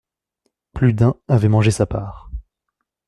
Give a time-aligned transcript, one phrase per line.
[0.73, 2.31] Plus d’un avait mangé sa part.